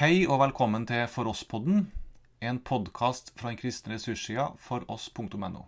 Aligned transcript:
Hei 0.00 0.22
og 0.24 0.38
velkommen 0.40 0.86
til 0.88 1.02
For 1.12 1.28
oss-podden, 1.28 1.82
en 2.40 2.58
podkast 2.64 3.34
fra 3.36 3.50
den 3.50 3.58
kristne 3.60 3.92
ressurssida 3.92 4.46
foross.no. 4.56 5.66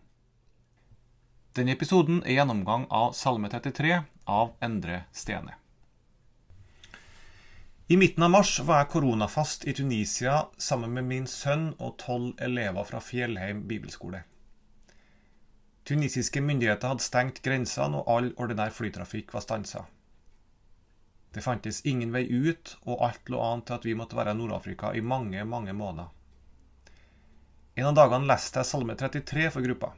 Denne 1.53 1.74
episoden 1.77 2.22
er 2.22 2.38
gjennomgang 2.38 2.87
av 2.88 3.12
Salme 3.12 3.50
33 3.53 3.98
av 4.24 4.54
Endre 4.64 5.03
Stene. 5.12 5.58
I 7.92 8.00
midten 8.00 8.24
av 8.24 8.32
mars 8.32 8.54
var 8.64 8.80
jeg 8.80 8.92
koronafast 8.95 9.69
i 9.69 9.76
Tunisia 9.76 10.38
sammen 10.56 10.96
med 10.96 11.10
min 11.12 11.28
sønn 11.28 11.74
og 11.76 11.99
tolv 12.01 12.33
elever 12.40 12.88
fra 12.88 13.04
Fjellheim 13.04 13.67
bibelskole. 13.69 14.24
Tunisiske 15.85 16.41
myndigheter 16.41 16.95
hadde 16.95 17.05
stengt 17.05 17.45
grensene, 17.45 18.01
og 18.01 18.09
all 18.09 18.33
ordinær 18.41 18.73
flytrafikk 18.73 19.37
var 19.37 19.45
stansa. 19.45 19.84
Det 21.33 21.41
fantes 21.45 21.80
ingen 21.88 22.12
vei 22.12 22.27
ut, 22.28 22.77
og 22.84 23.05
alt 23.06 23.30
lå 23.33 23.41
an 23.41 23.62
til 23.65 23.78
at 23.78 23.87
vi 23.88 23.96
måtte 23.96 24.19
være 24.19 24.34
i 24.34 24.38
Nord-Afrika 24.38 24.92
i 24.92 25.01
mange, 25.01 25.45
mange 25.48 25.73
måneder. 25.73 26.11
En 27.80 27.88
av 27.88 27.97
dagene 27.97 28.29
leste 28.29 28.61
jeg 28.61 28.69
Salme 28.69 28.97
33 29.01 29.48
for 29.55 29.65
gruppa. 29.65 29.95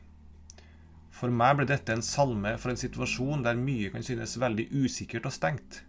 For 1.15 1.35
meg 1.35 1.57
ble 1.59 1.67
dette 1.71 1.95
en 1.95 2.05
salme 2.07 2.55
for 2.59 2.71
en 2.71 2.79
situasjon 2.79 3.43
der 3.47 3.59
mye 3.59 3.91
kan 3.91 4.07
synes 4.07 4.37
veldig 4.39 4.69
usikkert 4.85 5.27
og 5.31 5.35
stengt. 5.35 5.81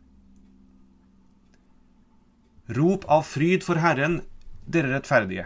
Rop 2.78 3.06
av 3.14 3.22
fryd 3.30 3.62
for 3.66 3.78
Herren, 3.78 4.24
dere 4.66 4.96
rettferdige. 4.96 5.46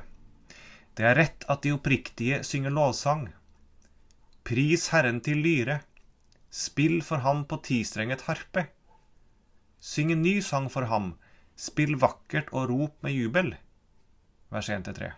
Det 0.96 1.08
er 1.08 1.18
rett 1.20 1.44
at 1.52 1.64
de 1.64 1.76
oppriktige 1.76 2.40
synger 2.48 2.72
lovsang. 2.76 3.28
Pris 4.48 4.88
Herren 4.94 5.20
til 5.24 5.44
lyre. 5.44 5.82
Spill 6.50 7.02
for 7.04 7.24
ham 7.24 7.44
på 7.48 7.60
tistrenget 7.68 8.24
harpe. 8.28 8.70
Syng 9.80 10.12
en 10.12 10.22
ny 10.22 10.42
sang 10.44 10.68
for 10.70 10.90
ham, 10.92 11.14
spill 11.56 11.96
vakkert 12.00 12.52
og 12.52 12.70
rop 12.72 13.04
med 13.04 13.16
jubel. 13.16 13.54
Vers 14.52 14.70
1-3. 14.70 15.12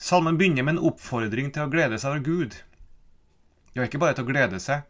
Salmen 0.00 0.38
begynner 0.38 0.64
med 0.64 0.78
en 0.78 0.86
oppfordring 0.90 1.50
til 1.52 1.66
å 1.66 1.70
glede 1.70 1.98
seg 2.00 2.14
over 2.14 2.24
Gud. 2.24 2.56
Ja, 3.76 3.84
ikke 3.84 4.00
bare 4.00 4.16
til 4.16 4.24
å 4.24 4.30
glede 4.30 4.58
seg, 4.62 4.86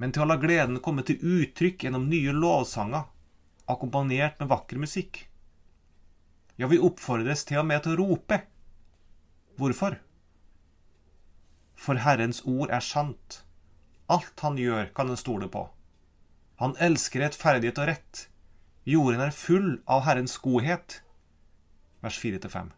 men 0.00 0.14
til 0.14 0.24
å 0.24 0.28
la 0.30 0.38
gleden 0.40 0.80
komme 0.82 1.04
til 1.06 1.20
uttrykk 1.20 1.84
gjennom 1.84 2.08
nye 2.10 2.32
lovsanger, 2.34 3.04
akkompagnert 3.70 4.40
med 4.40 4.50
vakker 4.50 4.80
musikk. 4.80 5.20
Ja, 6.56 6.66
vi 6.70 6.80
oppfordres 6.80 7.44
til 7.46 7.60
og 7.60 7.68
med 7.68 7.84
til 7.84 7.94
å 7.94 8.00
rope. 8.02 8.40
Hvorfor? 9.60 10.00
For 11.76 12.00
Herrens 12.00 12.40
ord 12.48 12.72
er 12.72 12.82
sant. 12.82 13.42
Alt 14.10 14.42
han 14.46 14.58
gjør, 14.58 14.90
kan 14.96 15.10
en 15.10 15.20
stole 15.20 15.50
på. 15.52 15.68
Han 16.62 16.76
elsker 16.78 17.24
rettferdighet 17.24 17.80
og 17.82 17.90
rett. 17.90 18.24
Jorden 18.86 19.22
er 19.24 19.34
full 19.34 19.68
av 19.90 20.04
Herrens 20.06 20.36
godhet. 20.38 21.00
Vers 22.04 22.18
4-5. 22.20 22.70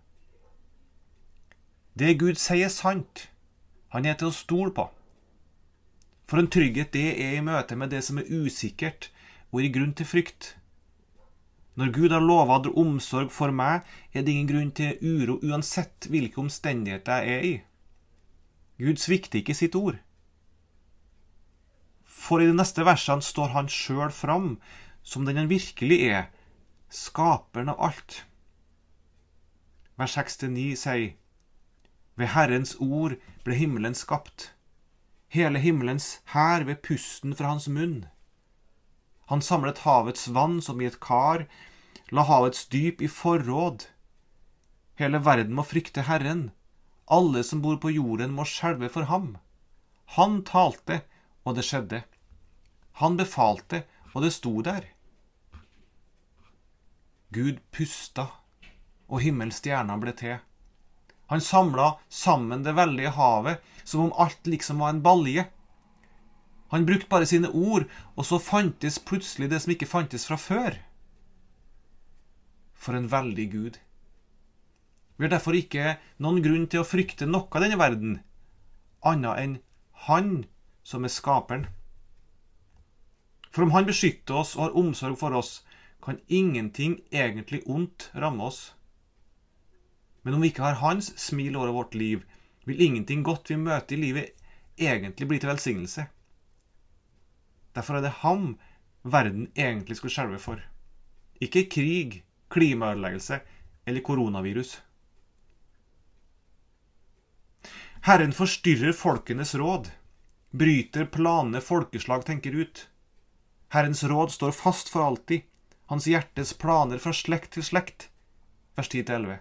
Det 1.97 2.13
Gud 2.21 2.39
sier, 2.41 2.69
er 2.69 2.73
sant. 2.73 3.27
Han 3.93 4.07
er 4.07 4.17
til 4.19 4.31
å 4.31 4.37
stole 4.37 4.73
på. 4.77 4.87
For 6.27 6.43
en 6.43 6.51
trygghet 6.51 6.93
det 6.95 7.09
er 7.23 7.37
i 7.37 7.45
møte 7.45 7.77
med 7.79 7.93
det 7.95 8.03
som 8.05 8.19
er 8.21 8.31
usikkert, 8.31 9.11
og 9.53 9.63
gir 9.63 9.75
grunn 9.77 9.95
til 9.97 10.09
frykt. 10.09 10.57
Når 11.77 11.93
Gud 11.93 12.15
har 12.15 12.25
lova 12.25 12.59
omsorg 12.73 13.31
for 13.31 13.53
meg, 13.53 13.85
er 14.13 14.25
det 14.25 14.33
ingen 14.33 14.49
grunn 14.51 14.73
til 14.73 14.97
uro 15.03 15.39
uansett 15.45 16.09
hvilke 16.11 16.41
omstendigheter 16.41 17.23
jeg 17.23 17.37
er 17.37 17.49
i. 17.51 17.55
Gud 18.81 19.01
svikter 19.01 19.41
ikke 19.41 19.57
sitt 19.57 19.77
ord. 19.77 20.01
For 22.27 22.43
i 22.43 22.49
de 22.49 22.57
neste 22.59 22.83
versene 22.83 23.23
står 23.23 23.53
han 23.55 23.69
sjøl 23.71 24.11
fram 24.11 24.57
som 25.07 25.27
den 25.27 25.39
han 25.39 25.51
virkelig 25.51 25.99
er, 26.11 26.25
skaperen 26.91 27.71
av 27.71 27.83
alt. 27.89 28.25
Vers 30.01 30.17
6-9 30.19 30.65
sier 30.81 31.15
Ved 32.19 32.33
Herrens 32.35 32.75
ord 32.83 33.15
ble 33.47 33.55
himmelen 33.55 33.95
skapt, 33.95 34.51
hele 35.31 35.61
himmelens 35.63 36.09
hær 36.33 36.67
ved 36.67 36.83
pusten 36.83 37.37
fra 37.39 37.53
hans 37.53 37.69
munn. 37.71 38.09
Han 39.31 39.43
samlet 39.43 39.85
havets 39.85 40.27
vann 40.35 40.59
som 40.63 40.83
i 40.83 40.89
et 40.91 40.99
kar, 41.03 41.47
la 42.11 42.27
havets 42.27 42.67
dyp 42.73 43.03
i 43.07 43.13
forråd. 43.21 43.87
Hele 44.99 45.23
verden 45.23 45.55
må 45.55 45.67
frykte 45.67 46.07
Herren, 46.11 46.49
alle 47.07 47.45
som 47.47 47.63
bor 47.63 47.79
på 47.79 47.95
jorden 47.95 48.35
må 48.35 48.49
skjelve 48.51 48.91
for 48.91 49.07
ham. 49.13 49.37
Han 50.19 50.41
talte, 50.47 51.05
og 51.45 51.59
det 51.59 51.67
skjedde. 51.69 52.03
Han 53.03 53.17
befalte, 53.17 53.85
og 54.15 54.25
det 54.25 54.33
sto 54.33 54.55
der. 54.65 54.87
Gud 57.37 57.59
pusta, 57.75 58.31
og 59.13 59.21
himmelstjerna 59.21 59.99
ble 60.01 60.15
til. 60.17 60.39
Han 61.29 61.43
samla 61.43 61.97
sammen 62.09 62.63
det 62.65 62.77
veldige 62.79 63.13
havet 63.17 63.63
som 63.85 64.07
om 64.07 64.15
alt 64.17 64.47
liksom 64.47 64.81
var 64.81 64.95
en 64.95 65.03
balje. 65.03 65.45
Han 66.71 66.87
brukte 66.87 67.11
bare 67.11 67.27
sine 67.27 67.51
ord, 67.51 67.85
og 68.17 68.27
så 68.27 68.39
fantes 68.43 68.99
plutselig 68.99 69.51
det 69.51 69.61
som 69.63 69.75
ikke 69.75 69.91
fantes 69.91 70.27
fra 70.27 70.39
før. 70.41 70.79
For 72.75 72.97
en 72.97 73.11
veldig 73.11 73.47
Gud. 73.53 73.79
Vi 75.17 75.25
har 75.25 75.33
derfor 75.33 75.57
ikke 75.57 75.97
noen 76.23 76.43
grunn 76.45 76.67
til 76.71 76.83
å 76.83 76.89
frykte 76.89 77.29
noe 77.29 77.49
av 77.51 77.65
denne 77.65 77.79
verden, 77.81 78.19
annet 79.05 79.43
enn 79.43 79.55
Han 80.07 80.45
som 80.85 81.05
er 81.05 81.13
skaperen. 81.13 81.67
For 83.57 83.65
om 83.65 83.71
Han 83.73 83.87
beskytter 83.89 84.37
oss 84.37 84.51
og 84.59 84.67
har 84.67 84.75
omsorg 84.77 85.17
for 85.17 85.33
oss, 85.33 85.63
kan 86.05 86.19
ingenting 86.29 86.99
egentlig 87.09 87.63
ondt 87.65 88.11
ramme 88.13 88.45
oss. 88.45 88.75
Men 90.23 90.35
om 90.37 90.43
vi 90.45 90.51
ikke 90.51 90.67
har 90.67 90.75
Hans 90.83 91.07
smil 91.17 91.55
over 91.57 91.71
vårt 91.73 91.95
liv, 91.97 92.27
vil 92.69 92.83
ingenting 92.85 93.23
godt 93.25 93.49
vi 93.49 93.57
møter 93.57 93.97
i 93.97 94.03
livet, 94.03 94.35
egentlig 94.77 95.29
bli 95.31 95.39
til 95.41 95.49
velsignelse. 95.49 96.05
Derfor 97.73 97.97
er 97.97 98.05
det 98.05 98.19
ham 98.21 98.59
verden 99.09 99.47
egentlig 99.57 99.97
skulle 99.97 100.13
skjelve 100.13 100.41
for. 100.43 100.61
Ikke 101.41 101.63
krig, 101.73 102.19
klimaødeleggelse 102.53 103.39
eller 103.87 104.05
koronavirus. 104.05 104.75
Herren 108.05 108.37
forstyrrer 108.37 108.93
folkenes 108.93 109.55
råd, 109.57 109.89
bryter 110.53 111.09
planene 111.09 111.65
folkeslag 111.65 112.29
tenker 112.29 112.61
ut. 112.61 112.85
Herrens 113.69 114.05
råd 114.05 114.33
står 114.33 114.53
fast 114.53 114.89
for 114.89 115.03
alltid, 115.03 115.43
hans 115.87 116.07
hjertes 116.07 116.53
planer 116.55 116.99
fra 117.03 117.13
slekt 117.13 117.53
til 117.57 117.65
slekt. 117.67 118.09
Vers 118.77 118.91
10-11. 118.91 119.39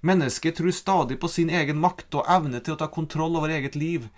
Mennesket 0.00 0.56
tror 0.56 0.70
stadig 0.70 1.20
på 1.20 1.28
sin 1.28 1.50
egen 1.50 1.78
makt 1.78 2.14
og 2.18 2.26
evne 2.30 2.60
til 2.60 2.74
å 2.74 2.80
ta 2.80 2.88
kontroll 2.90 3.36
over 3.38 3.54
eget 3.54 3.78
liv. 3.78 4.08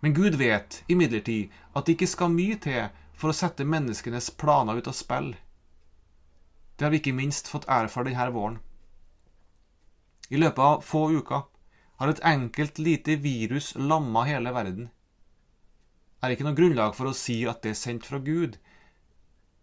Men 0.00 0.14
Gud 0.16 0.34
vet 0.40 0.82
imidlertid 0.88 1.52
at 1.74 1.86
det 1.86 1.94
ikke 1.94 2.10
skal 2.10 2.34
mye 2.34 2.58
til 2.58 2.88
for 3.14 3.30
å 3.30 3.36
sette 3.36 3.68
menneskenes 3.68 4.32
planer 4.40 4.80
ut 4.80 4.90
av 4.90 4.96
spill. 4.98 5.34
Det 6.76 6.86
har 6.86 6.94
vi 6.94 7.02
ikke 7.02 7.14
minst 7.14 7.50
fått 7.52 7.68
erfare 7.70 8.08
denne 8.08 8.30
våren. 8.34 8.58
I 10.30 10.38
løpet 10.40 10.64
av 10.64 10.86
få 10.86 11.10
uker 11.12 11.44
har 12.00 12.10
et 12.10 12.24
enkelt 12.24 12.78
lite 12.78 13.18
virus 13.20 13.74
lamma 13.76 14.24
hele 14.26 14.54
verden 14.56 14.88
er 16.20 16.34
ikke 16.34 16.46
noe 16.46 16.56
grunnlag 16.56 16.96
for 16.96 17.10
å 17.10 17.16
si 17.16 17.42
at 17.48 17.62
det 17.64 17.74
er 17.74 17.80
sendt 17.80 18.08
fra 18.08 18.20
Gud. 18.22 18.58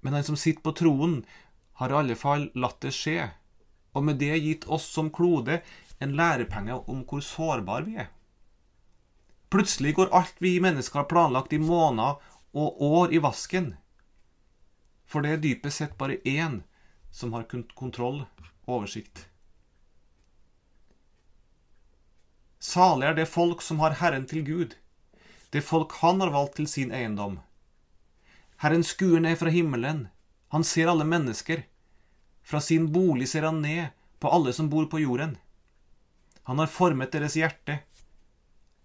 Men 0.02 0.18
han 0.18 0.26
som 0.26 0.38
sitter 0.40 0.64
på 0.66 0.74
troen, 0.80 1.20
har 1.78 1.94
i 1.94 1.98
alle 2.00 2.16
fall 2.18 2.48
latt 2.58 2.80
det 2.82 2.94
skje, 2.98 3.30
og 3.94 4.06
med 4.08 4.18
det 4.22 4.34
gitt 4.42 4.66
oss 4.66 4.88
som 4.90 5.12
klode 5.14 5.60
en 6.02 6.16
lærepenge 6.18 6.80
om 6.90 7.04
hvor 7.06 7.22
sårbare 7.26 7.86
vi 7.86 7.98
er. 8.02 8.10
Plutselig 9.54 9.94
går 9.98 10.14
alt 10.18 10.42
vi 10.44 10.58
mennesker 10.62 11.04
har 11.04 11.10
planlagt 11.12 11.54
i 11.54 11.62
måneder 11.62 12.18
og 12.58 12.82
år 12.84 13.14
i 13.14 13.22
vasken. 13.24 13.76
For 15.08 15.24
det 15.24 15.32
er 15.32 15.44
dypest 15.46 15.84
sett 15.84 15.96
bare 15.98 16.20
én 16.26 16.62
som 17.14 17.34
har 17.38 17.48
kontroll 17.48 18.26
og 18.26 18.74
oversikt. 18.80 19.28
Salig 22.60 23.08
er 23.08 23.16
det 23.16 23.30
folk 23.30 23.62
som 23.62 23.80
har 23.80 23.96
Herren 24.02 24.26
til 24.28 24.44
Gud 24.44 24.76
det 25.50 25.62
folk 25.62 25.92
han 26.02 26.22
har 26.22 26.34
valgt 26.34 26.58
til 26.60 26.68
sin 26.68 26.92
eiendom. 26.92 27.40
Herren 28.58 28.84
skuer 28.84 29.22
ned 29.24 29.38
fra 29.40 29.54
himmelen, 29.54 30.08
han 30.50 30.64
ser 30.64 30.88
alle 30.88 31.06
mennesker. 31.06 31.64
Fra 32.44 32.62
sin 32.62 32.92
bolig 32.92 33.30
ser 33.30 33.44
han 33.48 33.62
ned 33.62 33.92
på 34.20 34.32
alle 34.32 34.54
som 34.54 34.70
bor 34.70 34.86
på 34.86 35.00
jorden. 35.00 35.38
Han 36.44 36.60
har 36.60 36.72
formet 36.72 37.12
deres 37.12 37.36
hjerte. 37.36 37.82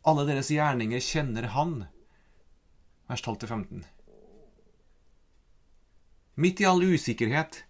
Alle 0.03 0.26
deres 0.26 0.50
gjerninger 0.50 1.00
kjenner 1.00 1.47
han. 1.55 1.85
Vers 3.06 3.23
12-15. 3.23 3.85
Midt 6.35 6.61
i 6.61 6.67
all 6.67 6.82
usikkerhet, 6.82 7.64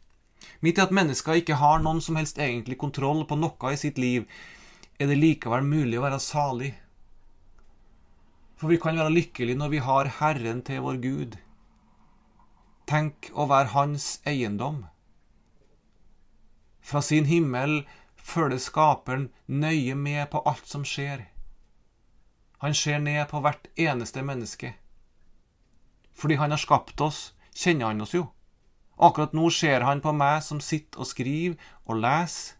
midt 0.61 0.79
i 0.79 0.83
at 0.85 0.95
mennesker 0.95 1.41
ikke 1.41 1.59
har 1.61 1.83
noen 1.83 2.01
som 2.01 2.17
helst 2.17 2.39
egentlig 2.39 2.79
kontroll 2.81 3.25
på 3.29 3.37
noe 3.37 3.73
i 3.75 3.79
sitt 3.81 3.99
liv, 3.99 4.25
er 4.99 5.11
det 5.11 5.19
likevel 5.19 5.67
mulig 5.67 5.99
å 5.99 6.05
være 6.07 6.21
salig 6.23 6.71
for 8.63 8.71
vi 8.71 8.79
kan 8.79 8.95
være 8.95 9.11
lykkelige 9.11 9.59
når 9.59 9.69
vi 9.73 9.79
har 9.83 10.09
Herren 10.21 10.61
til 10.63 10.85
vår 10.85 10.99
Gud. 11.03 11.33
Tenk 12.87 13.33
å 13.35 13.49
være 13.51 13.73
hans 13.73 14.21
eiendom. 14.23 14.85
Fra 16.79 17.03
sin 17.03 17.27
himmel 17.27 17.81
følger 18.15 18.63
Skaperen 18.63 19.25
nøye 19.51 19.97
med 19.99 20.31
på 20.31 20.45
alt 20.47 20.71
som 20.71 20.85
skjer. 20.87 21.25
Han 22.63 22.79
ser 22.79 23.03
ned 23.03 23.25
på 23.33 23.41
hvert 23.43 23.67
eneste 23.75 24.23
menneske. 24.23 24.77
Fordi 26.15 26.39
han 26.39 26.55
har 26.55 26.63
skapt 26.63 27.03
oss, 27.03 27.33
kjenner 27.51 27.91
han 27.91 28.07
oss 28.07 28.15
jo. 28.15 28.29
Akkurat 28.95 29.35
nå 29.35 29.51
ser 29.51 29.83
han 29.83 30.05
på 30.07 30.15
meg 30.15 30.39
som 30.47 30.63
sitter 30.63 31.03
og 31.03 31.11
skriver 31.11 31.59
og 31.83 31.99
leser. 31.99 32.55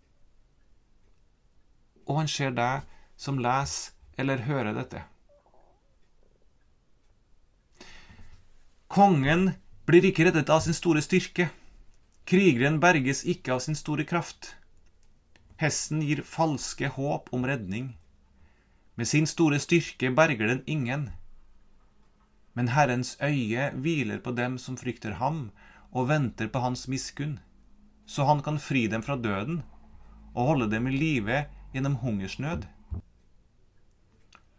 Og 2.11 2.25
han 2.25 2.35
ser 2.35 2.59
deg 2.59 2.91
som 3.15 3.39
leser 3.39 3.95
eller 4.19 4.43
hører 4.51 4.75
dette. 4.75 5.07
Kongen 8.93 9.55
blir 9.89 10.05
ikke 10.05 10.27
reddet 10.27 10.51
av 10.53 10.59
sin 10.61 10.75
store 10.77 11.01
styrke. 11.01 11.47
Krigeren 12.29 12.75
berges 12.77 13.23
ikke 13.25 13.55
av 13.55 13.63
sin 13.65 13.79
store 13.79 14.05
kraft. 14.05 14.51
Hesten 15.57 16.03
gir 16.05 16.21
falske 16.29 16.91
håp 16.93 17.31
om 17.33 17.47
redning. 17.49 17.87
Med 19.01 19.09
sin 19.09 19.25
store 19.31 19.63
styrke 19.65 20.11
berger 20.13 20.53
den 20.53 20.61
ingen. 20.67 21.07
Men 22.53 22.69
Herrens 22.77 23.15
øye 23.25 23.71
hviler 23.73 24.21
på 24.21 24.37
dem 24.37 24.61
som 24.61 24.77
frykter 24.77 25.17
ham, 25.23 25.47
og 25.89 26.11
venter 26.13 26.53
på 26.53 26.61
hans 26.61 26.85
miskunn, 26.85 27.39
så 28.05 28.29
han 28.29 28.45
kan 28.45 28.61
fri 28.61 28.85
dem 28.93 29.01
fra 29.01 29.17
døden 29.17 29.63
og 30.35 30.53
holde 30.53 30.69
dem 30.77 30.93
i 30.93 30.95
live 30.99 31.47
gjennom 31.73 31.97
hungersnød. 32.05 32.69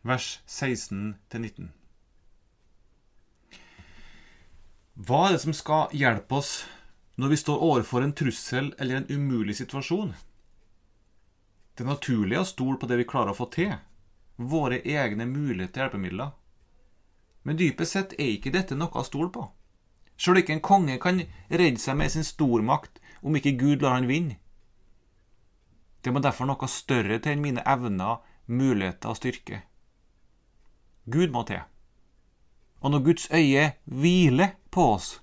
Vers 0.01 0.41
16-19. 0.47 1.82
Hva 4.93 5.23
er 5.25 5.31
det 5.33 5.41
som 5.41 5.55
skal 5.57 5.89
hjelpe 5.97 6.37
oss 6.37 6.51
når 7.17 7.31
vi 7.31 7.37
står 7.41 7.63
overfor 7.65 8.03
en 8.05 8.13
trussel 8.13 8.67
eller 8.77 8.99
en 8.99 9.09
umulig 9.09 9.55
situasjon? 9.57 10.11
Det 11.73 11.81
er 11.81 11.89
naturlig 11.89 12.37
å 12.37 12.45
stole 12.45 12.77
på 12.77 12.85
det 12.85 12.99
vi 12.99 13.07
klarer 13.09 13.33
å 13.33 13.39
få 13.39 13.47
til, 13.55 13.73
våre 14.37 14.83
egne 14.85 15.25
muligheter 15.25 15.73
til 15.73 15.83
hjelpemidler. 15.87 16.29
Men 17.41 17.57
dypest 17.57 17.97
sett 17.97 18.15
er 18.19 18.35
ikke 18.35 18.53
dette 18.53 18.77
noe 18.77 18.93
å 18.93 19.05
stole 19.07 19.33
på. 19.33 19.47
Sjøl 20.13 20.43
ikke 20.43 20.59
en 20.59 20.65
konge 20.69 21.01
kan 21.01 21.25
redde 21.49 21.81
seg 21.81 21.97
med 21.97 22.13
sin 22.13 22.27
stormakt 22.27 23.01
om 23.25 23.33
ikke 23.33 23.57
Gud 23.57 23.81
lar 23.81 23.97
han 23.97 24.07
vinne. 24.07 24.37
Det 26.05 26.13
må 26.13 26.21
derfor 26.21 26.45
noe 26.45 26.69
større 26.69 27.17
til 27.17 27.33
enn 27.33 27.41
mine 27.41 27.65
evner, 27.65 28.21
muligheter 28.45 29.09
og 29.09 29.17
styrke. 29.17 29.63
Gud 31.09 31.33
må 31.33 31.47
til. 31.49 31.63
Og 32.83 32.93
når 32.93 33.09
Guds 33.09 33.31
øye 33.33 33.71
hviler 33.89 34.59
på 34.73 34.89
oss, 34.95 35.19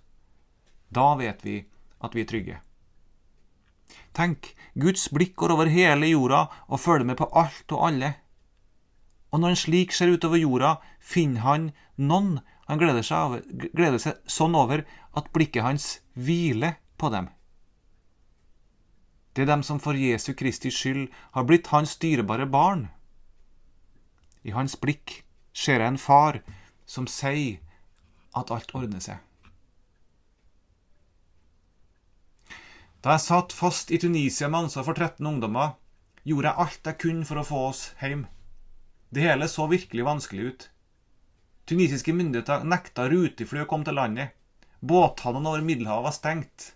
da 0.89 1.13
vet 1.19 1.45
vi 1.47 1.61
at 2.01 2.15
vi 2.17 2.25
er 2.25 2.31
trygge. 2.31 2.61
Tenk, 4.17 4.53
Guds 4.79 5.09
blikk 5.11 5.37
går 5.39 5.55
over 5.55 5.71
hele 5.71 6.09
jorda 6.11 6.47
og 6.69 6.81
følger 6.83 7.07
med 7.07 7.19
på 7.19 7.29
alt 7.37 7.75
og 7.75 7.87
alle. 7.91 8.15
Og 9.31 9.43
når 9.43 9.55
en 9.55 9.61
slik 9.63 9.95
ser 9.95 10.11
utover 10.11 10.41
jorda, 10.41 10.77
finner 10.99 11.47
han 11.47 11.69
noen 11.99 12.41
han 12.71 12.79
gleder 12.79 13.03
seg, 13.03 13.19
over, 13.19 13.71
gleder 13.75 13.99
seg 13.99 14.19
sånn 14.31 14.55
over 14.55 14.85
at 15.19 15.31
blikket 15.35 15.67
hans 15.67 15.87
hviler 16.15 16.77
på 17.03 17.11
dem. 17.11 17.27
Det 19.35 19.43
er 19.43 19.51
dem 19.51 19.65
som 19.67 19.81
for 19.83 19.99
Jesu 19.99 20.33
Kristi 20.39 20.71
skyld 20.75 21.09
har 21.35 21.47
blitt 21.47 21.71
hans 21.75 21.97
dyrebare 22.03 22.47
barn. 22.51 22.89
I 24.47 24.55
hans 24.55 24.77
blikk 24.79 25.25
ser 25.51 25.83
jeg 25.83 25.95
en 25.95 25.99
far 25.99 26.41
som 26.87 27.11
sier 27.11 27.59
at 28.39 28.51
alt 28.55 28.75
ordner 28.75 29.03
seg. 29.03 29.19
Da 33.01 33.15
jeg 33.15 33.25
satt 33.25 33.55
fast 33.57 33.91
i 33.91 33.99
Tunisia 34.01 34.49
med 34.53 34.67
ansvar 34.67 34.85
for 34.85 34.99
13 34.99 35.25
ungdommer, 35.25 35.73
gjorde 36.29 36.51
jeg 36.51 36.65
alt 36.65 36.91
jeg 36.91 36.99
kunne 37.01 37.25
for 37.25 37.41
å 37.41 37.47
få 37.49 37.61
oss 37.71 37.81
hjem. 38.03 38.27
Det 39.09 39.25
hele 39.25 39.49
så 39.49 39.65
virkelig 39.71 40.05
vanskelig 40.05 40.51
ut. 40.51 40.67
Tunisiske 41.71 42.13
myndigheter 42.13 42.67
nekta 42.69 43.09
rutefly 43.09 43.65
å 43.65 43.71
komme 43.71 43.89
til 43.89 43.97
landet. 43.97 44.37
Båthavnene 44.85 45.49
over 45.49 45.65
Middelhavet 45.65 46.09
var 46.11 46.17
stengt. 46.17 46.69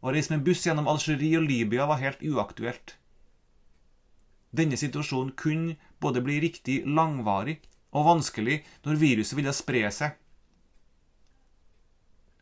Å 0.00 0.12
reise 0.14 0.32
med 0.32 0.44
buss 0.46 0.64
gjennom 0.64 0.88
Algerie 0.88 1.36
og 1.36 1.44
Libya 1.50 1.84
var 1.90 2.00
helt 2.00 2.24
uaktuelt. 2.24 2.96
Denne 4.56 4.80
situasjonen 4.80 5.34
kunne 5.36 5.76
både 6.00 6.24
bli 6.24 6.40
riktig 6.40 6.82
langvarig 6.88 7.58
og 7.92 8.08
vanskelig 8.08 8.62
når 8.86 9.02
viruset 9.02 9.36
ville 9.36 9.52
spre 9.56 9.84
seg. 9.92 10.16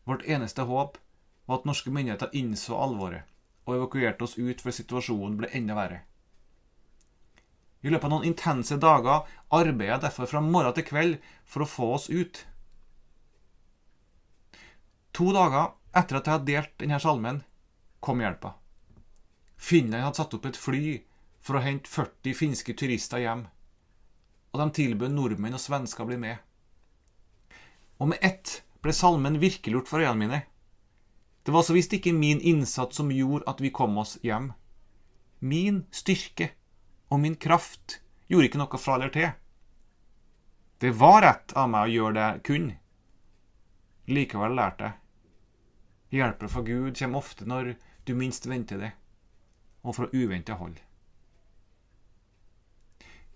Vårt 0.07 0.23
eneste 0.31 0.63
håp 0.69 1.01
var 1.45 1.59
at 1.59 1.69
norske 1.69 1.93
myndigheter 1.93 2.33
innså 2.37 2.77
alvoret 2.77 3.23
og 3.65 3.77
evakuerte 3.77 4.25
oss 4.25 4.35
ut 4.37 4.61
før 4.61 4.75
situasjonen 4.77 5.37
ble 5.39 5.49
enda 5.57 5.77
verre. 5.77 6.01
I 7.85 7.91
løpet 7.93 8.07
av 8.07 8.13
noen 8.15 8.27
intense 8.29 8.77
dager 8.81 9.25
arbeidet 9.53 9.91
jeg 9.93 10.03
derfor 10.07 10.29
fra 10.29 10.41
morgen 10.41 10.73
til 10.73 10.85
kveld 10.87 11.17
for 11.45 11.65
å 11.65 11.69
få 11.69 11.89
oss 11.97 12.07
ut. 12.09 12.41
To 15.17 15.31
dager 15.33 15.73
etter 15.95 16.17
at 16.19 16.27
jeg 16.27 16.35
hadde 16.35 16.49
delt 16.49 16.73
denne 16.81 16.99
salmen, 17.01 17.43
kom 18.01 18.21
hjelpa. 18.21 18.55
Finland 19.55 20.03
hadde 20.03 20.19
satt 20.19 20.33
opp 20.37 20.47
et 20.49 20.59
fly 20.59 20.97
for 21.45 21.57
å 21.57 21.63
hente 21.63 21.89
40 21.89 22.35
finske 22.37 22.73
turister 22.77 23.21
hjem, 23.21 23.45
og 24.51 24.61
de 24.61 24.67
tilbød 24.81 25.13
nordmenn 25.13 25.57
og 25.57 25.61
svensker 25.61 26.03
å 26.03 26.09
bli 26.09 26.17
med. 26.19 26.41
Og 28.01 28.11
med 28.11 28.25
ett 28.25 28.59
ble 28.83 28.93
salmen 28.93 29.39
virkeliggjort 29.41 29.89
for 29.89 30.03
øynene 30.03 30.21
mine. 30.25 30.41
Det 31.45 31.53
var 31.53 31.63
så 31.63 31.75
visst 31.77 31.93
ikke 31.93 32.13
min 32.13 32.41
innsats 32.41 32.97
som 32.97 33.11
gjorde 33.13 33.45
at 33.45 33.59
vi 33.61 33.69
kom 33.69 33.97
oss 34.01 34.15
hjem. 34.25 34.49
Min 35.39 35.83
styrke 35.93 36.49
og 37.13 37.19
min 37.21 37.35
kraft 37.37 37.99
gjorde 38.27 38.49
ikke 38.49 38.61
noe 38.63 38.79
fra 38.81 38.95
eller 38.97 39.13
til. 39.13 39.29
Det 40.81 40.91
var 40.97 41.21
rett 41.21 41.53
av 41.53 41.69
meg 41.69 41.85
å 41.85 41.93
gjøre 41.93 42.15
det 42.17 42.23
jeg 42.25 42.41
kunne. 42.49 42.77
Likevel 44.09 44.57
lærte 44.57 44.89
jeg. 44.89 44.97
Hjelpen 46.17 46.49
fra 46.49 46.63
Gud 46.65 46.97
kommer 46.97 47.21
ofte 47.21 47.45
når 47.45 47.75
du 48.05 48.13
minst 48.17 48.45
venter 48.49 48.81
det, 48.81 48.91
og 49.83 49.97
fra 49.97 50.09
uventa 50.13 50.57
hold. 50.57 50.77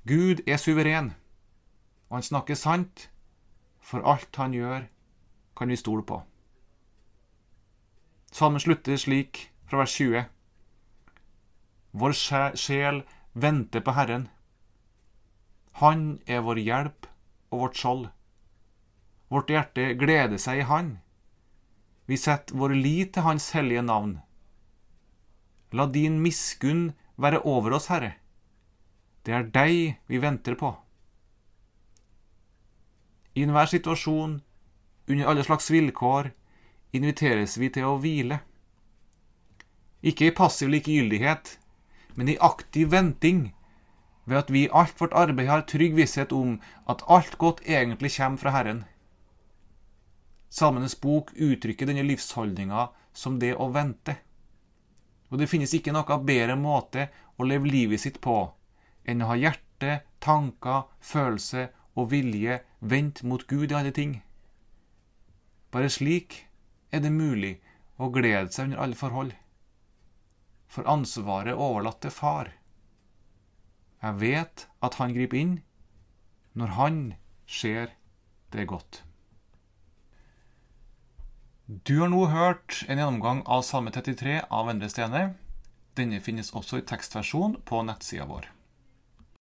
Gud 0.10 0.42
er 0.48 0.58
suveren, 0.58 1.14
og 2.10 2.20
han 2.20 2.26
snakker 2.26 2.58
sant, 2.58 3.10
for 3.82 4.02
alt 4.02 4.36
han 4.42 4.54
gjør, 4.54 4.86
kan 5.58 5.70
vi 5.70 5.78
stole 5.78 6.06
på. 6.06 6.22
Salmen 8.32 8.62
slutter 8.62 8.98
slik 8.98 9.50
fra 9.70 9.82
vers 9.82 9.96
20. 9.98 10.24
Vår 11.92 12.14
sjel 12.58 13.02
venter 13.34 13.82
på 13.82 13.96
Herren. 13.98 14.28
Han 15.82 16.20
er 16.28 16.44
vår 16.46 16.62
hjelp 16.62 17.08
og 17.50 17.64
vårt 17.64 17.80
skjold. 17.82 18.08
Vårt 19.34 19.50
hjerte 19.54 19.94
gleder 19.98 20.42
seg 20.42 20.62
i 20.62 20.68
Han. 20.70 20.98
Vi 22.10 22.18
setter 22.18 22.58
vår 22.58 22.74
lit 22.78 23.14
til 23.14 23.26
Hans 23.26 23.52
hellige 23.58 23.86
navn. 23.86 24.20
La 25.74 25.86
din 25.86 26.18
miskunn 26.22 26.92
være 27.18 27.42
over 27.46 27.78
oss, 27.78 27.90
Herre. 27.90 28.16
Det 29.26 29.34
er 29.34 29.50
deg 29.54 29.98
vi 30.10 30.22
venter 30.22 30.58
på. 30.58 30.72
I 33.38 33.46
enhver 33.46 33.70
situasjon, 33.70 34.40
under 35.10 35.30
alle 35.30 35.46
slags 35.46 35.70
vilkår, 35.72 36.32
inviteres 36.96 37.58
vi 37.58 37.70
til 37.74 37.88
å 37.88 37.98
hvile. 38.02 38.40
Ikke 40.02 40.30
i 40.30 40.36
passiv 40.36 40.72
likegyldighet, 40.74 41.58
men 42.16 42.32
i 42.32 42.38
aktiv 42.40 42.92
venting, 42.92 43.50
ved 44.26 44.38
at 44.44 44.54
vi 44.54 44.66
i 44.66 44.72
alt 44.74 45.02
vårt 45.02 45.16
arbeid 45.18 45.50
har 45.50 45.66
trygg 45.68 45.96
visshet 45.98 46.34
om 46.36 46.58
at 46.90 47.04
alt 47.08 47.38
godt 47.42 47.62
egentlig 47.66 48.14
kommer 48.16 48.42
fra 48.42 48.54
Herren. 48.56 48.84
Salmenes 50.50 50.96
bok 51.02 51.32
uttrykker 51.36 51.90
denne 51.90 52.06
livsholdninga 52.06 52.88
som 53.14 53.38
det 53.42 53.54
å 53.56 53.70
vente. 53.74 54.16
Og 55.30 55.42
det 55.42 55.50
finnes 55.50 55.74
ikke 55.78 55.94
noe 55.94 56.18
bedre 56.26 56.56
måte 56.58 57.10
å 57.38 57.46
leve 57.46 57.70
livet 57.70 58.02
sitt 58.02 58.18
på 58.22 58.42
enn 59.10 59.24
å 59.24 59.30
ha 59.32 59.38
hjerte, 59.40 60.02
tanker, 60.22 60.86
følelse 61.02 61.70
og 61.98 62.10
vilje 62.12 62.60
vendt 62.80 63.24
mot 63.24 63.46
Gud 63.48 63.72
i 63.72 63.78
alle 63.78 63.94
ting. 63.96 64.20
Bare 65.74 65.90
slik 65.90 66.49
er 66.92 67.04
det 67.04 67.12
mulig 67.14 67.58
å 68.00 68.10
glede 68.14 68.52
seg 68.54 68.70
under 68.70 68.84
alle 68.86 68.98
forhold 68.98 69.36
for 70.70 70.90
ansvaret 70.90 71.58
overlatt 71.58 72.02
til 72.06 72.14
far. 72.14 72.52
Jeg 74.04 74.20
vet 74.22 74.68
at 74.86 75.00
han 75.02 75.16
griper 75.16 75.40
inn 75.40 75.56
når 76.60 76.76
han 76.78 77.00
ser 77.50 77.96
det 78.54 78.68
godt. 78.70 79.02
Du 81.70 82.00
har 82.00 82.10
nå 82.10 82.24
hørt 82.32 82.84
en 82.88 82.98
gjennomgang 82.98 83.44
av 83.46 83.66
Salme 83.66 83.92
33 83.94 84.40
av 84.50 84.70
Endre 84.72 84.90
Stene. 84.90 85.26
Denne 85.98 86.22
finnes 86.24 86.54
også 86.58 86.80
i 86.80 86.86
tekstversjon 86.88 87.60
på 87.70 87.82
nettsida 87.86 88.26
vår. 88.30 88.48